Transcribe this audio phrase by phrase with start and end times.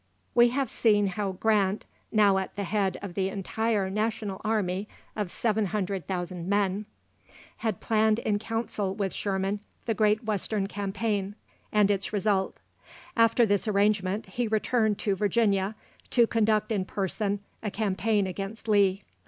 [0.33, 5.29] We have seen how Grant, now at the head of the entire national army of
[5.29, 6.87] 700,000 men,
[7.57, 11.35] had planned in council with Sherman the great Western campaign,
[11.71, 12.57] and its result.
[13.15, 15.75] After this arrangement, he returned to Virginia,
[16.09, 19.03] to conduct in person a campaign against Lee.